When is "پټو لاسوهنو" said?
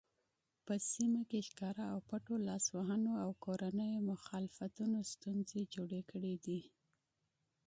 2.09-3.13